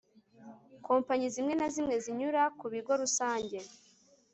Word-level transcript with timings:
kompanyi 0.87 1.27
zimwe 1.35 1.53
na 1.59 1.67
zimwe 1.73 1.95
zinyura 2.03 2.41
ku 2.59 2.65
bigo 2.73 2.93
rusange 3.01 3.59